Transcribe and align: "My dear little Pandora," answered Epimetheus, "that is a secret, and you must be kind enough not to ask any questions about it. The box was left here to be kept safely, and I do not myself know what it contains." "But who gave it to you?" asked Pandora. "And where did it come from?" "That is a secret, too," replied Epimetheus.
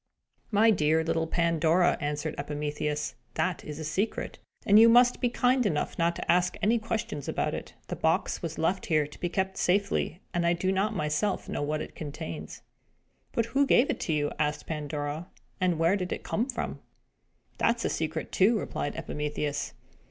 "My 0.49 0.71
dear 0.71 1.03
little 1.03 1.27
Pandora," 1.27 1.95
answered 2.01 2.33
Epimetheus, 2.39 3.13
"that 3.35 3.63
is 3.63 3.77
a 3.77 3.83
secret, 3.83 4.39
and 4.65 4.79
you 4.79 4.89
must 4.89 5.21
be 5.21 5.29
kind 5.29 5.63
enough 5.63 5.95
not 5.99 6.15
to 6.15 6.31
ask 6.31 6.57
any 6.59 6.79
questions 6.79 7.27
about 7.27 7.53
it. 7.53 7.75
The 7.87 7.95
box 7.95 8.41
was 8.41 8.57
left 8.57 8.87
here 8.87 9.05
to 9.05 9.19
be 9.19 9.29
kept 9.29 9.57
safely, 9.57 10.19
and 10.33 10.43
I 10.43 10.53
do 10.53 10.71
not 10.71 10.95
myself 10.95 11.47
know 11.47 11.61
what 11.61 11.81
it 11.83 11.93
contains." 11.93 12.63
"But 13.31 13.45
who 13.53 13.67
gave 13.67 13.91
it 13.91 13.99
to 13.99 14.13
you?" 14.13 14.31
asked 14.39 14.65
Pandora. 14.65 15.27
"And 15.59 15.77
where 15.77 15.95
did 15.95 16.11
it 16.11 16.23
come 16.23 16.47
from?" 16.49 16.79
"That 17.59 17.75
is 17.77 17.85
a 17.85 17.89
secret, 17.89 18.31
too," 18.31 18.57
replied 18.57 18.95
Epimetheus. 18.95 19.73